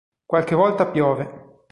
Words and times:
Qualche 0.25 0.55
volta 0.55 0.87
piove. 0.89 1.59